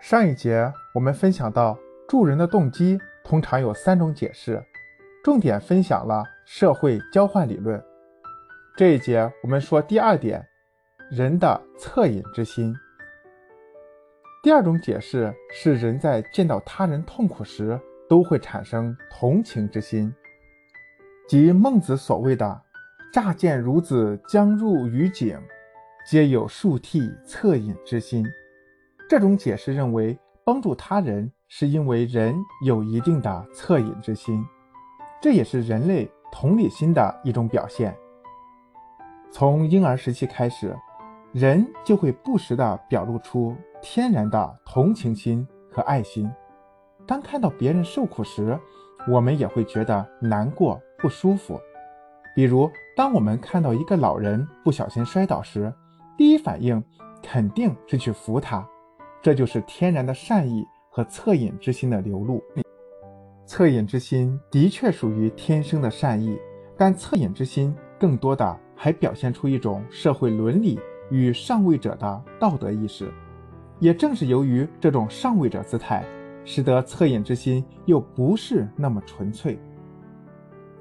[0.00, 1.76] 上一节我们分享到，
[2.08, 4.62] 助人的动机通常有三种解释，
[5.24, 7.82] 重点分享了社会交换理论。
[8.76, 10.46] 这一节我们说第二点，
[11.10, 12.74] 人的恻隐之心。
[14.40, 17.78] 第二种解释是人在见到他人痛苦时
[18.08, 20.14] 都会产生同情之心，
[21.28, 22.62] 即孟子所谓的
[23.12, 25.36] “乍见孺子将入于井，
[26.06, 28.24] 皆有竖涕恻隐之心”。
[29.08, 34.44] 这种解释认为，帮助他人是因为人有一定的恻隐之心，
[35.18, 37.96] 这也是人类同理心的一种表现。
[39.30, 40.76] 从婴儿时期开始，
[41.32, 46.30] 人就会不时地表露出天然的同情心和爱心。
[47.06, 48.58] 当看到别人受苦时，
[49.08, 51.58] 我们也会觉得难过、不舒服。
[52.34, 55.72] 比如，当我们看到一个老人不小心摔倒时，
[56.18, 56.84] 第一反应
[57.22, 58.68] 肯定是去扶他。
[59.20, 62.42] 这就是天然的善意和恻隐之心的流露。
[63.46, 66.38] 恻隐之心的确属于天生的善意，
[66.76, 70.78] 但恻隐之心更多的还表现出一种社会伦理
[71.10, 73.10] 与上位者的道德意识。
[73.80, 76.04] 也正是由于这种上位者姿态，
[76.44, 79.58] 使得恻隐之心又不是那么纯粹。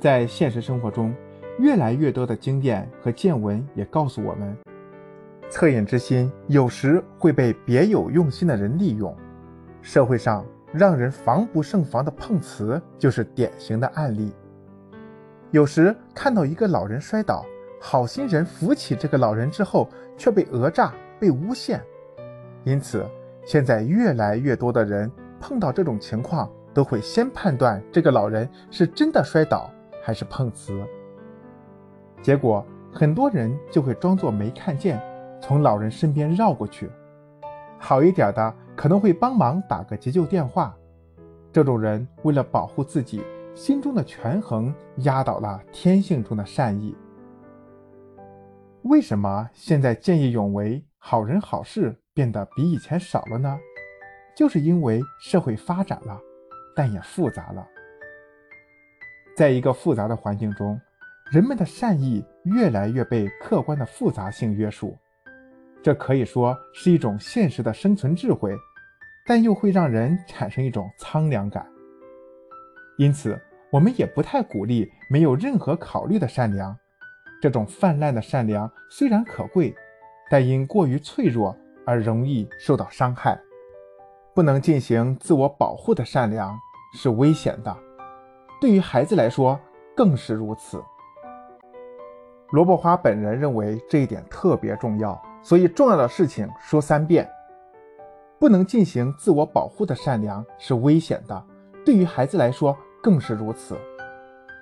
[0.00, 1.14] 在现实生活中，
[1.58, 4.56] 越来越多的经验和见闻也告诉我们。
[5.54, 9.16] 恻隐之心有时会被别有用心的人利用，
[9.82, 14.34] 社会上让人防不胜防的碰瓷就是典型的案例。
[15.52, 17.46] 有时看到一个老人摔倒，
[17.80, 21.80] 好心人扶起这个老人之后，却被讹诈、被诬陷。
[22.64, 23.08] 因此，
[23.46, 29.70] 现在越来越多的人碰到这种情况，都会先判断这个老人是真的摔倒
[30.02, 30.76] 还是碰瓷。
[32.20, 35.00] 结果，很多人就会装作没看见。
[35.46, 36.90] 从老人身边绕过去，
[37.78, 40.74] 好一点的可能会帮忙打个急救电话。
[41.52, 43.22] 这种人为了保护自己
[43.54, 46.96] 心中的权衡，压倒了天性中的善意。
[48.84, 53.60] 为什么现在见义勇为、好人好事变得比以前少了呢？
[54.34, 56.18] 就是因为社会发展了，
[56.74, 57.68] 但也复杂了。
[59.36, 60.80] 在一个复杂的环境中，
[61.30, 64.96] 人们的善意越来越被客观的复杂性约束。
[65.84, 68.56] 这可以说是一种现实的生存智慧，
[69.26, 71.66] 但又会让人产生一种苍凉感。
[72.96, 73.38] 因此，
[73.70, 76.74] 我们也不太鼓励没有任何考虑的善良。
[77.38, 79.74] 这种泛滥的善良虽然可贵，
[80.30, 83.38] 但因过于脆弱而容易受到伤害。
[84.34, 86.58] 不能进行自我保护的善良
[86.94, 87.76] 是危险的，
[88.58, 89.60] 对于孩子来说
[89.94, 90.82] 更是如此。
[92.52, 95.22] 罗伯花本人认为这一点特别重要。
[95.44, 97.30] 所以，重要的事情说三遍。
[98.40, 101.44] 不能进行自我保护的善良是危险的，
[101.84, 103.78] 对于孩子来说更是如此。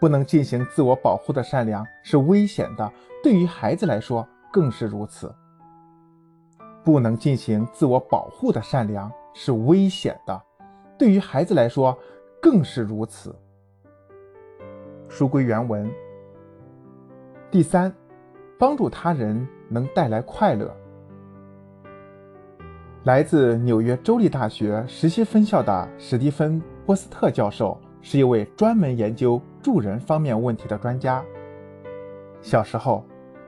[0.00, 2.90] 不能进行自我保护的善良是危险的，
[3.22, 5.32] 对于孩子来说更是如此。
[6.82, 10.42] 不能进行自我保护的善良是危险的，
[10.98, 11.96] 对于孩子来说
[12.40, 13.34] 更是如此。
[15.08, 15.90] 书归原文。
[17.50, 17.94] 第三，
[18.60, 19.44] 帮助他人。
[19.72, 20.68] 能带来快乐。
[23.04, 31.22] 来自纽约州立大学实习分校的史蒂芬·波斯特教授是一位专门研究助人方面问题的专家。
[32.42, 33.04] 小时候，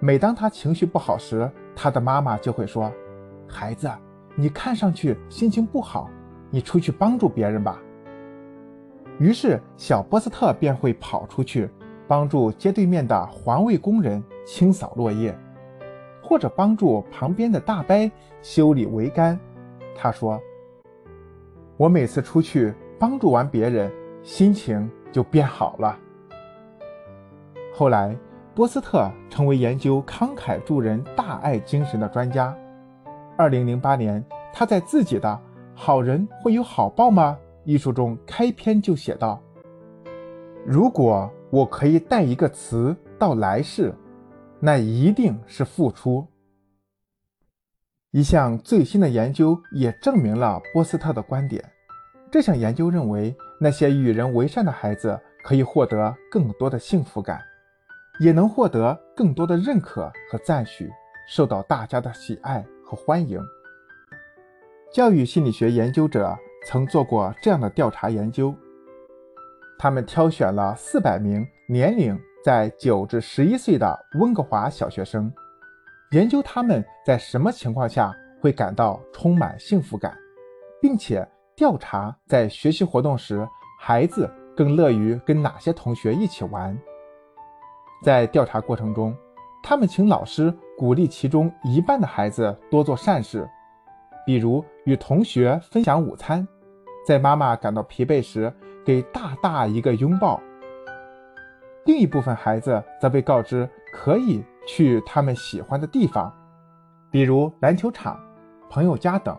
[0.00, 2.90] 每当他情绪不好时，他的妈妈就会说
[3.46, 3.90] ：“孩子，
[4.34, 6.08] 你看上去心情不好，
[6.50, 7.78] 你出去帮助别人吧。”
[9.20, 11.68] 于是，小波斯特便会跑出去，
[12.08, 15.38] 帮助街对面的环卫工人清扫落叶。
[16.28, 17.94] 或者帮助旁边的大伯
[18.42, 19.38] 修理桅杆，
[19.94, 20.40] 他说
[21.78, 23.88] ：“我每次出去帮助完别人，
[24.24, 25.96] 心情就变好了。”
[27.72, 28.16] 后来，
[28.56, 32.52] 波斯特成为研究慷慨助人大爱精神的专家。
[33.36, 35.28] 二零零八年，他在自己的
[35.76, 39.40] 《好人会有好报吗》一书中开篇就写道
[40.66, 43.94] ：“如果我可以带一个词到来世。”
[44.60, 46.26] 那一定是付出。
[48.10, 51.62] 一项最新的研究也证明了波斯特的观点。
[52.30, 57.40] 这项研究认为，那些与人为善的孩子可以获得更多的幸福感，
[58.18, 60.90] 也能获得更多的认可和赞许，
[61.28, 63.40] 受到大家的喜爱和欢迎。
[64.92, 66.36] 教育心理学研究者
[66.66, 68.54] 曾做过这样的调查研究，
[69.78, 72.18] 他们挑选了四百名年龄。
[72.46, 75.28] 在九至十一岁的温哥华小学生，
[76.12, 80.16] 研究他们在什么情况下会感到充满幸福感，
[80.80, 83.44] 并且调查在学习活动时，
[83.80, 86.78] 孩子更乐于跟哪些同学一起玩。
[88.04, 89.12] 在调查过程中，
[89.60, 93.44] 他们请老师鼓励其中一半的孩子多做善事，
[94.24, 96.46] 比如与同学分享午餐，
[97.04, 98.54] 在妈妈感到疲惫时
[98.84, 100.40] 给大大一个拥抱。
[101.86, 106.32] 另一部分孩子则被告知可以去他们喜欢的地方，
[107.12, 108.20] 比如篮球场、
[108.68, 109.36] 朋友家等。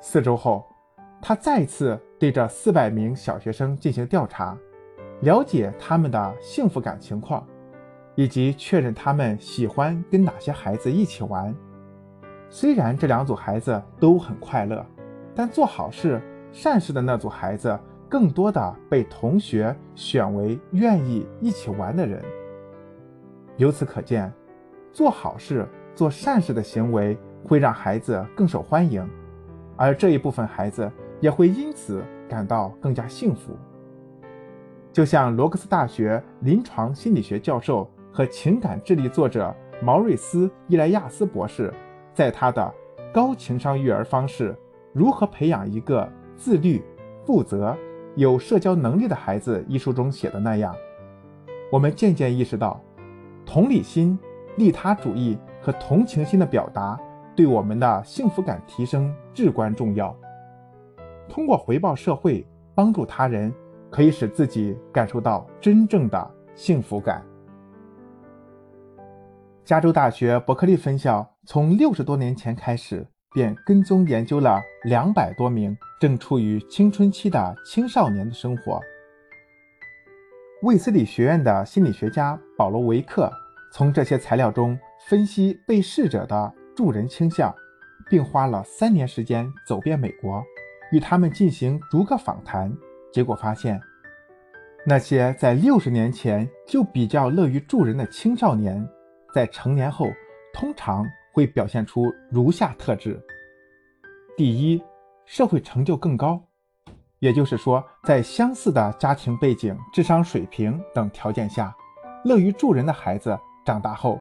[0.00, 0.64] 四周后，
[1.20, 4.56] 他再次对这四百名小学生进行调查，
[5.20, 7.46] 了解他们的幸福感情况，
[8.14, 11.54] 以及确认他们喜欢跟哪些孩子一起玩。
[12.48, 14.84] 虽然这两组孩子都很快乐，
[15.34, 16.20] 但做好事、
[16.50, 17.78] 善事的那组孩子。
[18.12, 22.22] 更多的被同学选为愿意一起玩的人。
[23.56, 24.30] 由此可见，
[24.92, 29.08] 做好事、做善事的行为会让孩子更受欢迎，
[29.78, 33.56] 而这一部分孩子也会因此感到更加幸福。
[34.92, 41.72] 就像罗克斯大学临床心理学教授和情感智力作者毛瑞斯·伊莱亚斯博士
[42.12, 42.60] 在他的
[43.10, 44.54] 《高情商育儿方式：
[44.92, 46.06] 如何培养一个
[46.36, 46.84] 自律、
[47.24, 47.70] 负责》。
[48.14, 50.74] 有社交能力的孩子一书中写的那样，
[51.70, 52.78] 我们渐渐意识到，
[53.46, 54.18] 同理心、
[54.56, 57.00] 利他主义和同情心的表达
[57.34, 60.14] 对我们的幸福感提升至关重要。
[61.26, 63.50] 通过回报社会、帮助他人，
[63.88, 67.24] 可以使自己感受到真正的幸福感。
[69.64, 73.06] 加州大学伯克利分校从六十多年前开始。
[73.32, 78.80] 便跟踪研究了两百多名正处于青春期的青少年的生活。
[80.62, 83.30] 卫斯理学院的心理学家保罗·维克
[83.72, 87.52] 从这些材料中分析被试者的助人倾向，
[88.08, 90.40] 并花了三年时间走遍美国，
[90.92, 92.72] 与他们进行逐个访谈。
[93.12, 93.80] 结果发现，
[94.86, 98.88] 那些在六十年前就比较乐于助人的青少年，
[99.34, 100.06] 在成年后
[100.52, 101.04] 通常。
[101.32, 103.18] 会表现出如下特质：
[104.36, 104.82] 第一，
[105.24, 106.40] 社会成就更高，
[107.20, 111.74] 也就是说，在相似的家庭背景、智商水平等条件下，
[112.24, 114.18] 乐于助人的孩子长大后，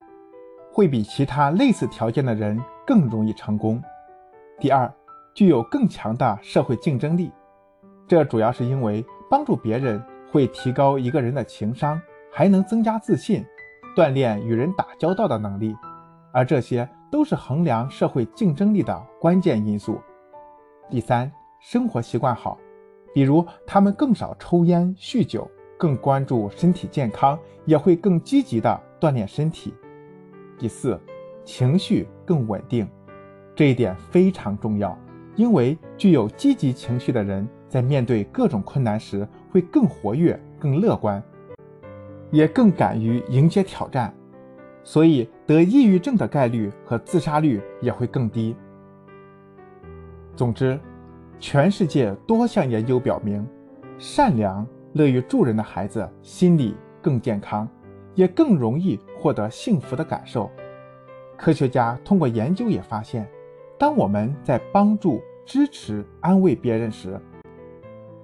[0.72, 3.82] 会比其他类似条件的人更容易成功。
[4.58, 4.90] 第二，
[5.34, 7.30] 具有更强的社会竞争力，
[8.08, 13.46] 这主要是因为帮助别人会提高一个人的情商，还能增加自信，
[13.98, 15.76] 锻炼与人打交道的能力，
[16.32, 16.88] 而这些。
[17.12, 20.00] 都是衡量社会竞争力的关键因素。
[20.90, 21.30] 第三，
[21.60, 22.58] 生活习惯好，
[23.14, 29.74] 比如他们更少抽烟、酗酒，更关注身体健康，也会更积极的锻炼身体。
[30.58, 31.00] 第四，
[31.44, 32.88] 情绪更稳定，
[33.54, 34.98] 这一点非常重要，
[35.36, 41.22] 因为具有积极情绪的人在面对各种困难时会更活跃、更乐观，
[42.32, 44.14] 也更敢于迎接挑战。
[44.84, 48.56] 所以得抑郁症的概率和自杀率也会更低。
[50.36, 50.80] 总之，
[51.40, 53.46] 全世界多项研究表明，
[53.98, 57.68] 善良、乐于助人的孩子心理更健康，
[58.16, 60.50] 也更容易获得幸福的感受。
[61.38, 63.28] 科学家通过研究也发现，
[63.78, 67.20] 当我们在帮助、支持、安慰别人时，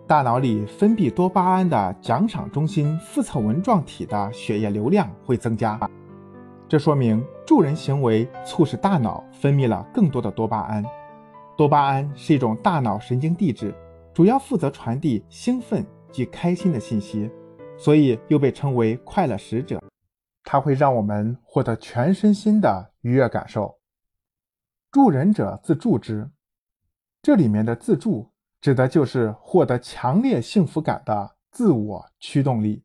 [0.07, 5.77] 大脑里分泌多巴胺的奖赏中心腹侧纹状体的血液流量会增加。
[6.69, 10.83] 这说明助人行为促使大脑分泌了更多的多巴胺。
[11.55, 13.73] 多巴胺是一种大脑神经递质，
[14.13, 17.31] 主要负责传递兴奋及开心的信息，
[17.77, 19.81] 所以又被称为快乐使者。
[20.43, 23.79] 它会让我们获得全身心的愉悦感受。
[24.91, 26.29] 助人者自助之，
[27.21, 32.83] 这里面的自助指的就是获得强烈幸福感的自我驱动力。